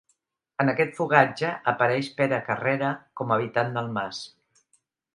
[0.63, 4.27] En aquest fogatge apareix Pere Carrera com a habitant del mas.